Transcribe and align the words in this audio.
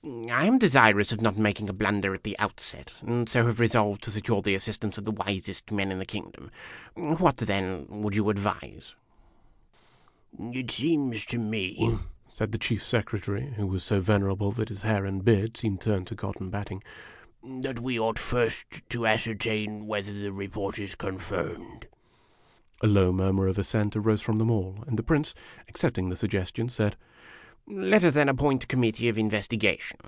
"I 0.32 0.46
am 0.46 0.58
desirous 0.58 1.12
of 1.12 1.20
not 1.20 1.36
making 1.36 1.68
a 1.68 1.74
blunder 1.74 2.14
at 2.14 2.24
the 2.24 2.38
outset, 2.38 2.94
and 3.02 3.28
so 3.28 3.44
have 3.46 3.60
resolved 3.60 4.00
to 4.04 4.10
secure 4.10 4.40
the 4.40 4.54
assistance 4.54 4.96
of 4.96 5.04
the 5.04 5.10
wisest 5.12 5.70
men 5.70 5.92
of 5.92 5.98
the 5.98 6.06
kino 6.06 6.28
o 6.28 6.30
clom. 6.96 7.18
What, 7.18 7.36
then, 7.36 7.84
would 8.00 8.14
you 8.14 8.30
advise?'" 8.30 8.94
It 10.40 10.70
seems 10.70 11.26
to 11.26 11.38
me," 11.38 11.98
said 12.32 12.50
the 12.52 12.56
Chief 12.56 12.82
Secretary, 12.82 13.52
who 13.58 13.66
was 13.66 13.84
so 13.84 14.00
venerable 14.00 14.52
that 14.52 14.70
his 14.70 14.80
hair 14.82 15.04
and 15.04 15.22
beard 15.22 15.58
seemed 15.58 15.82
turned 15.82 16.06
to 16.06 16.16
cotton 16.16 16.48
batting, 16.48 16.82
"that 17.44 17.80
we 17.80 18.00
ought 18.00 18.18
first 18.18 18.80
to 18.88 19.06
ascertain 19.06 19.84
\vhether 19.84 20.18
the 20.18 20.32
report 20.32 20.78
is 20.78 20.94
confirmed." 20.94 21.88
A 22.80 22.86
low 22.86 23.12
murmur 23.12 23.48
of 23.48 23.58
assent 23.58 23.94
arose 23.94 24.22
from 24.22 24.38
them 24.38 24.50
all; 24.50 24.82
and 24.86 24.98
the 24.98 25.02
Prince, 25.02 25.34
accepting 25.68 26.08
the 26.08 26.16
suggestion, 26.16 26.70
said: 26.70 26.96
"Let 27.66 28.02
us 28.02 28.14
then 28.14 28.28
appoint 28.28 28.64
a 28.64 28.66
committee 28.66 29.08
of 29.08 29.16
investigation. 29.16 29.98